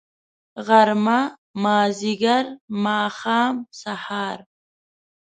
غرمه. 0.65 1.19
مازدیګر. 1.63 2.45
ماښام.. 2.83 3.55
سهار 3.81 4.37